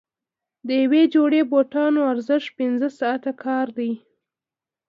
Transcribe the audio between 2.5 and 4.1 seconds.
پنځه ساعته کار دی.